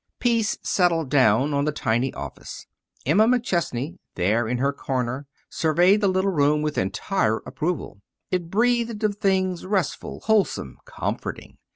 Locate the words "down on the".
1.11-1.71